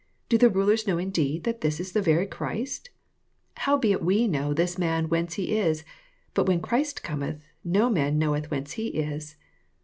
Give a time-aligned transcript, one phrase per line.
[0.29, 2.89] Do the mien know indeed that this is the very Christ?
[3.55, 5.83] 27 Howbeit we know this man whence he is:
[6.33, 9.35] but when Christ cometh, no man knoweth whence ho is.